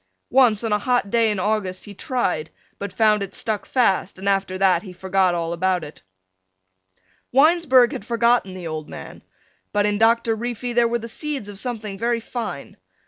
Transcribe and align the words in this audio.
Once 0.31 0.63
on 0.63 0.73
a 0.73 0.79
hot 0.79 1.11
day 1.11 1.29
in 1.29 1.39
August 1.39 1.85
he 1.85 1.93
tried 1.93 2.49
but 2.79 2.91
found 2.91 3.21
it 3.21 3.35
stuck 3.35 3.67
fast 3.67 4.17
and 4.17 4.27
after 4.27 4.57
that 4.57 4.81
he 4.81 4.91
forgot 4.93 5.35
all 5.35 5.53
about 5.53 5.83
it. 5.83 6.01
Winesburg 7.31 7.91
had 7.91 8.03
forgotten 8.03 8.55
the 8.55 8.65
old 8.65 8.89
man, 8.89 9.21
but 9.71 9.85
in 9.85 9.99
Doctor 9.99 10.35
Reefy 10.35 10.73
there 10.73 10.87
were 10.87 10.97
the 10.97 11.07
seeds 11.07 11.47
of 11.47 11.59
something 11.59 11.99
very 11.99 12.19
fine. 12.19 12.77